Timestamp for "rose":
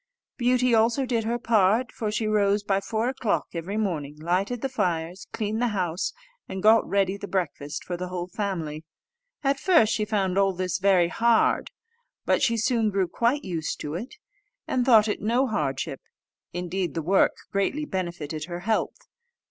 2.25-2.63